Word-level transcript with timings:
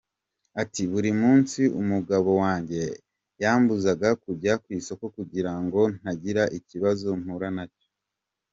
Ati 0.61 0.81
“Buri 0.91 1.11
munsi 1.21 1.61
umugabo 1.81 2.29
wanjye 2.41 2.81
yambuzaga 3.43 4.09
kujya 4.23 4.53
ku 4.63 4.67
isoko 4.79 5.05
kugira 5.15 5.49
ntagira 6.01 6.43
ikibazo 6.57 7.07
mpura 7.23 7.49
nacyo. 7.57 7.87